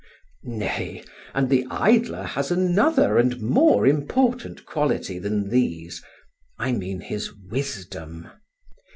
[0.41, 1.03] Nay,
[1.35, 6.01] and the idler has another and more important quality than these.
[6.57, 8.27] I mean his wisdom.